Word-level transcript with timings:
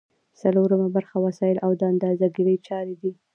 څلورمه 0.41 0.87
برخه 0.95 1.17
وسایل 1.25 1.57
او 1.65 1.71
د 1.79 1.81
اندازه 1.91 2.27
ګیری 2.35 2.55
چارې 2.67 2.93
دي. 3.01 3.11